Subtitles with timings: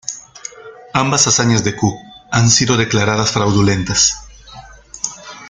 [0.95, 1.93] Ambas hazañas de Cook
[2.31, 4.15] han sido declaradas fraudulentas.